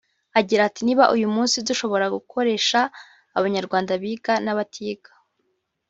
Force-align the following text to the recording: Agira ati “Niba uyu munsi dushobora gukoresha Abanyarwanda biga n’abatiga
Agira 0.39 0.61
ati 0.69 0.81
“Niba 0.83 1.03
uyu 1.15 1.27
munsi 1.35 1.55
dushobora 1.67 2.05
gukoresha 2.15 2.79
Abanyarwanda 3.37 3.91
biga 4.01 4.33
n’abatiga 4.45 5.09